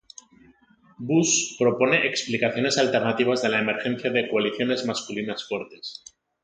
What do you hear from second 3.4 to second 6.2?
de la emergencia de coaliciones masculinas fuertes.